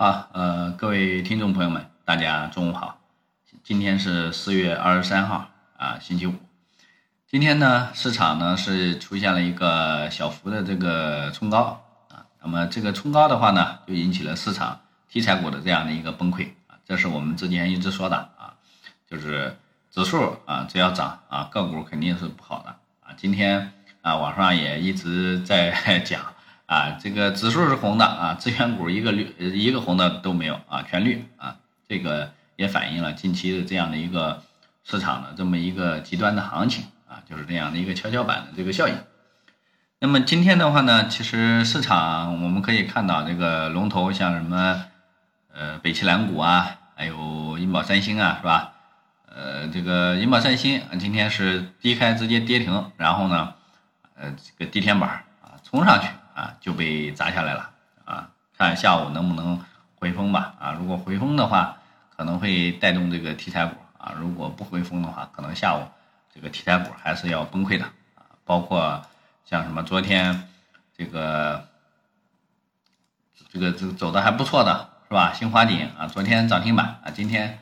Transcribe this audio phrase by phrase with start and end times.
[0.00, 3.00] 好，呃，各位听众朋友们，大家中午好。
[3.64, 6.34] 今天是四月二十三号啊，星期五。
[7.26, 12.26] 今天呢，市场呢是出现了一个小幅的这个冲高啊。
[12.40, 16.78] 那么这个冲高的话呢，就引起了市场题材股的这样的一个崩溃啊。
[16.86, 18.54] 这是我们之前一直说的啊，
[19.10, 19.56] 就是
[19.90, 22.68] 指数啊只要涨啊，个股肯定是不好的
[23.00, 23.12] 啊。
[23.16, 23.72] 今天
[24.02, 26.22] 啊，网上也一直在 讲。
[26.68, 31.56] 啊，这个指数是红的啊，资源股一个绿一个红的都没有啊，全绿啊，
[31.88, 34.42] 这个也反映了近期的这样的一个
[34.84, 38.94] 市场的这么一个极端的行情啊，就是这样的一个跷跷板的这个效应。
[39.98, 44.84] 那么今天的话呢，其实市场我们可以看到这个龙头像什么
[45.54, 48.74] 呃北汽蓝谷啊，还有银宝三星啊，是吧？
[49.34, 53.54] 呃，这个银宝三星今天是低开直接跌停，然后呢，
[54.14, 56.08] 呃，这个地天板啊冲上去。
[56.38, 57.70] 啊，就被砸下来了
[58.04, 58.30] 啊！
[58.56, 59.60] 看下午能不能
[59.96, 60.76] 回风吧啊！
[60.78, 61.76] 如果回风的话，
[62.16, 65.82] 可能会带动这个题材股啊；如果不回风的话，可能下午
[66.32, 68.22] 这个题材股还是要崩溃的啊。
[68.44, 69.04] 包括
[69.44, 70.48] 像什么昨天
[70.96, 71.66] 这个
[73.50, 75.32] 这个这走的还不错的是吧？
[75.32, 77.58] 新华锦啊，昨天涨停板啊，今天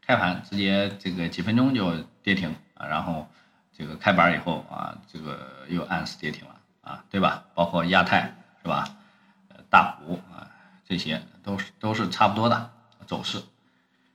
[0.00, 3.28] 开盘直接这个几分钟就跌停啊，然后
[3.76, 6.53] 这个开板以后啊，这个又按时跌停了。
[6.84, 7.44] 啊，对吧？
[7.54, 8.88] 包括亚太是吧？
[9.70, 10.46] 大股啊，
[10.88, 12.70] 这些都是都是差不多的
[13.06, 13.42] 走势。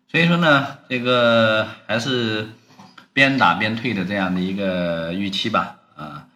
[0.08, 2.50] 所以说呢，这个还是
[3.12, 5.76] 边打边退的这样的一个预期吧。
[5.96, 6.28] 啊，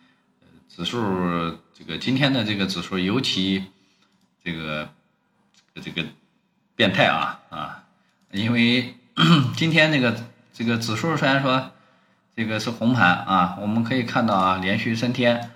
[0.67, 3.63] 指数这个今天的这个指数尤其
[4.43, 4.89] 这个
[5.75, 6.03] 这个
[6.75, 7.83] 变态啊啊，
[8.31, 8.95] 因为
[9.55, 10.15] 今天这个
[10.51, 11.71] 这个指数虽然说
[12.35, 15.51] 这个是红盘啊，我们可以看到啊，连续三天。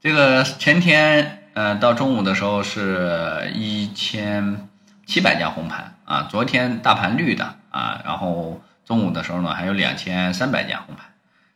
[0.00, 4.68] 这个前天，呃，到中午的时候是一千
[5.04, 11.06] 七百家红盘啊，昨天大盘绿的啊，然后中午的时候呢还有两千三百家红盘，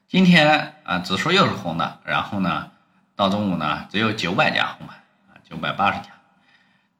[0.09, 2.71] 今天啊指数又是红的，然后呢
[3.15, 4.97] 到中午呢只有九百家红盘
[5.28, 6.09] 啊，九百八十家，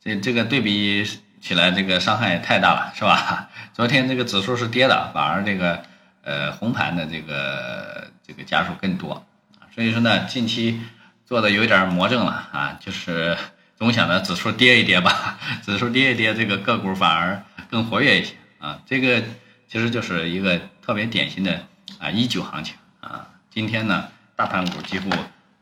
[0.01, 1.05] 这这个对比
[1.41, 3.49] 起来这个伤害也太大了，是吧？
[3.75, 5.83] 昨天这个指数是跌的，反而这个
[6.23, 8.09] 呃红盘的这个。
[8.27, 9.25] 这个家数更多
[9.61, 10.81] 啊，所以说呢，近期
[11.25, 13.37] 做的有点魔怔了啊，就是
[13.77, 18.81] 总想着指数跌一跌吧， 指数跌一跌，这个个股反而更活跃一些啊。
[18.87, 19.23] 这个
[19.69, 21.67] 其实就是一个特别典型的
[21.99, 23.29] 啊一九行情啊。
[23.51, 25.11] 今天呢，大盘股几乎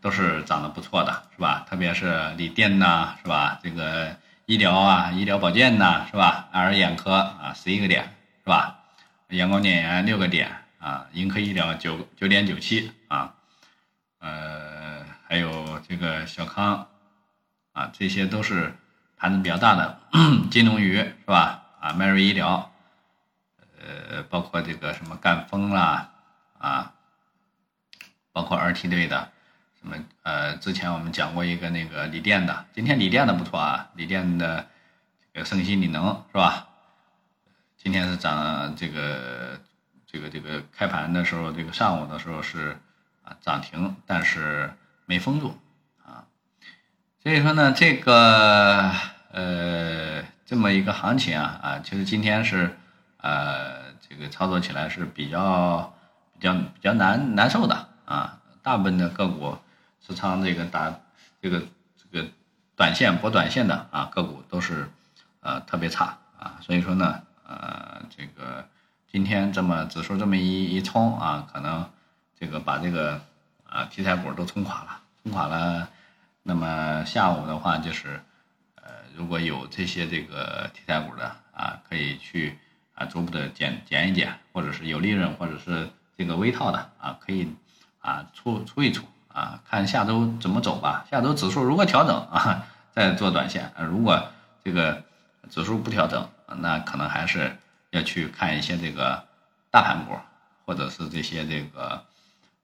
[0.00, 1.66] 都是涨得不错的，是吧？
[1.69, 3.58] 特别是锂电呐，是吧？
[3.62, 4.16] 这个
[4.47, 6.48] 医疗啊，医疗保健呐，是吧？
[6.50, 8.04] 爱尔眼科啊，十一个点，
[8.42, 8.78] 是吧？
[9.28, 10.63] 阳光电源六个点。
[10.84, 13.34] 啊，盈科医疗九九点九七啊，
[14.19, 16.87] 呃，还有这个小康
[17.72, 18.75] 啊，这些都是
[19.17, 19.99] 盘子比较大的，
[20.50, 21.62] 金龙鱼是吧？
[21.81, 22.71] 啊，迈瑞医疗，
[23.81, 26.12] 呃，包括这个什么赣锋啦
[26.59, 26.93] 啊，
[28.33, 29.33] 包括二梯队的
[29.81, 34.69] 什么呃，之前我们讲过一个那个锂电的，今天锂电的不错啊，锂电的
[35.33, 36.69] 这个盛鑫锂能是吧？
[37.78, 39.59] 今天是涨这个。
[40.14, 42.78] 这个这个开盘的时候，这个上午的时候是
[43.25, 44.72] 啊涨停，但是
[45.06, 45.58] 没封住
[46.06, 46.22] 啊，
[47.20, 48.92] 所以说呢，这个
[49.32, 52.76] 呃这么一个行情啊啊，其实今天是
[53.16, 55.92] 呃这个操作起来是比较
[56.38, 59.58] 比较比较难难受的啊，大部分的个股
[60.00, 60.94] 持仓这个打
[61.42, 61.60] 这个
[61.97, 62.28] 这个
[62.76, 64.88] 短线博短线的啊个股都是
[65.41, 68.69] 呃特别差啊，所以说呢呃这个。
[69.14, 71.88] 今天这么指数这么一一冲啊，可能
[72.36, 73.20] 这个把这个
[73.64, 75.88] 啊题材股都冲垮了，冲垮了。
[76.42, 78.20] 那么下午的话就是，
[78.74, 82.58] 呃，如果有这些这个题材股的啊，可以去
[82.97, 85.88] 啊逐步的减减一减，或者是有利润，或者是
[86.19, 87.54] 这个微套的啊，可以
[88.00, 91.06] 啊出出一出啊，看下周怎么走吧。
[91.08, 94.27] 下周指数如果调整啊，再做短线；如果
[94.65, 95.04] 这个
[95.50, 96.28] 指数不调整，
[96.59, 97.56] 那可能还是。
[97.94, 99.24] 要去看一些这个
[99.70, 100.18] 大盘股，
[100.66, 102.04] 或者是这些这个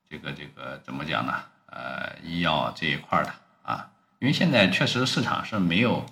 [0.09, 1.33] 这个这个怎么讲呢？
[1.67, 3.33] 呃，医药这一块的
[3.63, 3.89] 啊，
[4.19, 6.05] 因为现在确实市场是没有，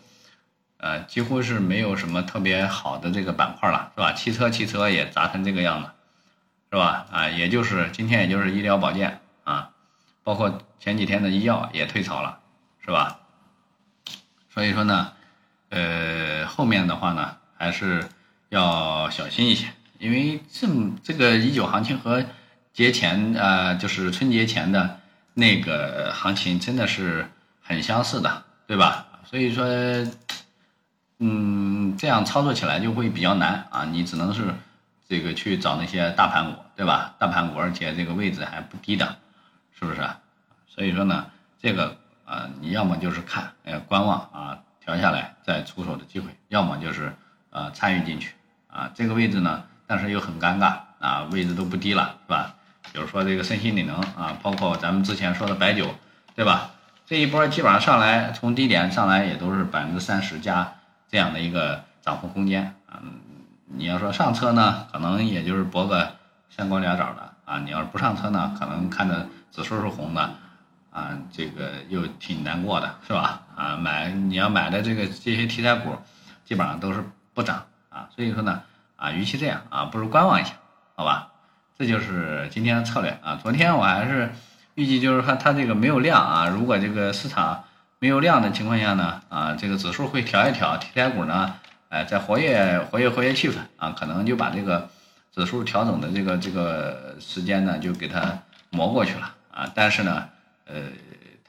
[0.76, 4.12] 呃，几乎是没有什么特别好的这个板块了，是吧？
[4.12, 5.90] 汽车汽车也砸成这个样子，
[6.70, 7.06] 是吧？
[7.10, 9.70] 啊，也就是今天也就是医疗保健啊，
[10.22, 12.38] 包括前几天的医药也退潮了，
[12.84, 13.18] 是吧？
[14.48, 15.12] 所以说呢，
[15.70, 18.08] 呃，后面的话呢，还是。
[18.48, 19.66] 要小心一些，
[19.98, 20.66] 因为这
[21.02, 22.24] 这个一九行情和
[22.72, 25.00] 节前呃，就是春节前的
[25.34, 27.28] 那个行情真的是
[27.60, 29.06] 很相似的，对吧？
[29.24, 29.66] 所以说，
[31.18, 34.54] 嗯，这样操作起来就会比较难啊，你只能是
[35.08, 37.14] 这个去找那些大盘股，对吧？
[37.18, 39.16] 大盘股，而且这个位置还不低的，
[39.78, 40.00] 是不是？
[40.66, 41.26] 所以说呢，
[41.60, 47.12] 这个啊，你要么就是看，呃，观望啊，调下来再出手的机会，要么就是
[47.50, 48.32] 呃参与进去
[48.68, 52.54] 啊，这个位置呢，但是又很尴尬啊，位置都不低了，是吧？
[52.92, 55.94] 比如说这个森鑫锂能啊，包括咱们之前说的白酒，
[56.34, 56.70] 对吧？
[57.06, 60.74] 这一波基本上上来，从低点上来也都是百分之三十加
[61.10, 63.00] 这样的一个涨幅空间啊。
[63.64, 66.16] 你要说上车呢，可能也就是博个
[66.50, 67.58] 三光两爪的啊。
[67.60, 70.34] 你要是不上车呢，可能看着指数是红的
[70.90, 73.40] 啊，这个又挺难过的，是吧？
[73.56, 75.96] 啊，买你要买的这个这些题材股，
[76.44, 77.02] 基本上都是
[77.34, 77.64] 不涨
[77.98, 78.08] 啊。
[78.14, 78.62] 所以说呢，
[78.96, 80.52] 啊，与其这样啊，不如观望一下，
[80.94, 81.32] 好吧？
[81.78, 83.38] 这就是今天的策略啊。
[83.42, 84.30] 昨天我还是。
[84.78, 87.64] 预计就是说它这个没有量啊，如果这个市场
[87.98, 91.52] 没有量的情况下呢，啊，这个指数会调一调，题材股呢，
[91.88, 94.88] 哎，在活跃活跃活跃气氛啊，可能就把这个
[95.34, 98.38] 指数调整的这个这个时间呢，就给它
[98.70, 99.68] 磨过去了啊。
[99.74, 100.28] 但是呢，
[100.66, 100.76] 呃，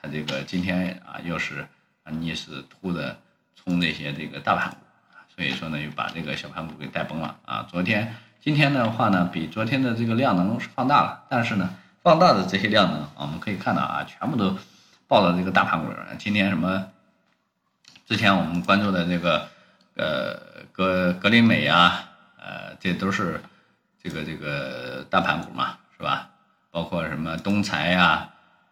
[0.01, 1.67] 它这个今天啊，又是
[2.05, 3.15] 逆势突的
[3.55, 4.77] 冲这些这个大盘股，
[5.39, 7.65] 所以说呢，又把这个小盘股给带崩了啊。
[7.71, 11.69] 昨天今天的话呢，比昨天的这个量能是放大了，但是呢。
[12.01, 14.57] 放大的这些量能，我们可以看到啊，全部都
[15.07, 15.99] 报到这个大盘股上。
[16.17, 16.87] 今天什么？
[18.05, 19.47] 之前我们关注的这个
[19.95, 22.03] 呃格格林美啊，
[22.37, 23.41] 呃，这都是
[24.03, 26.29] 这个这个大盘股嘛，是吧？
[26.69, 28.29] 包括什么东财呀，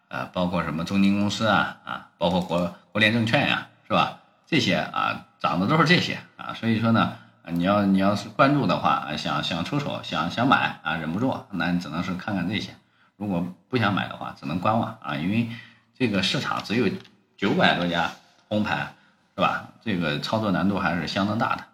[0.08, 4.18] 啊，包括什么中金公司啊，啊，包括国国联证券呀，是吧？
[4.48, 7.12] 这些啊涨的都是这些啊，所以说呢，
[7.48, 12.74] 你要你要是关注的话，想想出手，想想买啊，忍不住，那你只能是看看这些。
[13.18, 15.50] 如果不想买的话，只能观望啊，因为
[15.94, 16.88] 这个市场只有
[17.36, 18.10] 九百多家
[18.48, 18.94] 红盘，
[19.36, 19.68] 是吧？
[19.82, 21.64] 这个操作难度还是相当大的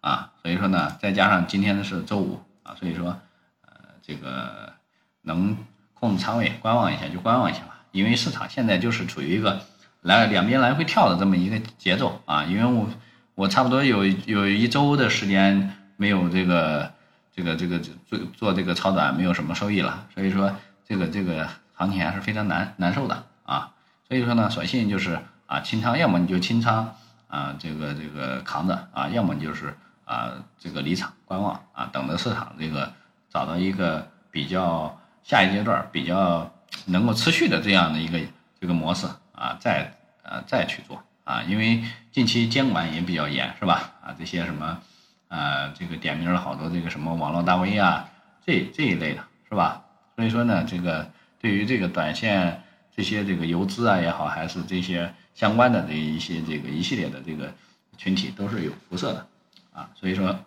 [0.00, 3.16] 啊，所以说呢，再加上今天是周五啊，所以说
[3.62, 3.72] 呃，
[4.02, 4.72] 这个
[5.22, 5.56] 能
[5.92, 9.60] 控制仓位观望一下就观望一下吧，因为市场现在就是处于一个
[10.04, 12.88] 来两边来回跳的这么一个节奏啊，因为我
[13.34, 16.90] 我差不多有有一周的时间没有这个
[17.34, 20.54] 这个这个做做这个超短，没有什么收益了，所以说。
[20.86, 23.72] 这个这个行情还是非常难难受的啊，
[24.06, 26.94] 所以说呢，索性就是啊清仓，要么你就清仓
[27.26, 29.74] 啊，这个这个扛着啊，要么就是
[30.04, 32.92] 啊这个离场观望啊，等着市场这个
[33.30, 36.52] 找到一个比较下一阶段比较
[36.84, 38.20] 能够持续的这样的一个
[38.60, 39.92] 这个模式啊，再
[40.22, 41.82] 呃再去做啊，因为
[42.12, 43.92] 近期监管也比较严是吧？
[44.02, 44.80] 啊这些什么
[45.28, 48.08] 啊这个点名了好多这个什么网络大 V 啊
[48.44, 49.84] 这这一类的是吧？
[50.16, 51.10] 所以说呢，这个
[51.40, 52.62] 对于这个短线
[52.94, 57.52] 这些这个游资啊也好，还是这些相关的这一些这个一系列的这个
[57.96, 59.26] 群体都是有辐射的
[59.72, 59.90] 啊。
[59.94, 60.38] 所以说，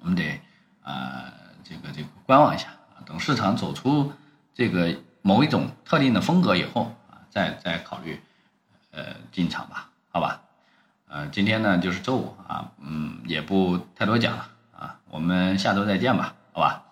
[0.00, 0.40] 我们得
[0.82, 1.32] 啊
[1.62, 2.68] 这个这个观望一下，
[3.04, 4.10] 等市场走出
[4.54, 6.94] 这个某一种特定的风格以后，
[7.32, 8.20] 再再考虑
[8.90, 10.42] 呃进场吧，好吧？
[11.08, 14.48] 呃，今天呢就是周五啊，嗯，也不太多讲了
[14.78, 16.84] 啊，我们下周再见吧，好吧？